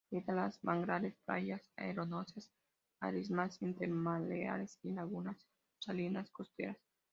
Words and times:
Habita 0.11 0.31
en 0.33 0.51
manglares, 0.63 1.13
playas 1.27 1.61
arenosas, 1.77 2.49
marismas 3.01 3.61
intermareales 3.61 4.79
y 4.81 4.93
lagunas 4.93 5.37
salinas 5.77 6.31
costeras. 6.31 6.79